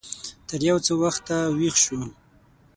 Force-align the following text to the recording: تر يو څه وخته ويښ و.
تر 0.49 0.59
يو 0.69 0.77
څه 0.85 0.93
وخته 1.03 1.35
ويښ 1.57 1.79
و. 1.97 1.99